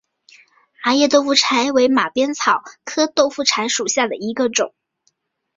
[0.83, 4.73] 麻叶豆腐柴为马鞭草科豆腐柴属下的一个种。